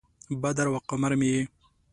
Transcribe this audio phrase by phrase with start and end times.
[0.41, 1.41] بدر او قمر مې یې